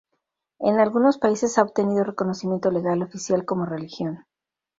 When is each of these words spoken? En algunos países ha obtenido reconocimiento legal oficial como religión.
En 0.57 0.79
algunos 0.79 1.19
países 1.19 1.59
ha 1.59 1.61
obtenido 1.61 2.03
reconocimiento 2.03 2.71
legal 2.71 3.03
oficial 3.03 3.45
como 3.45 3.67
religión. 3.67 4.25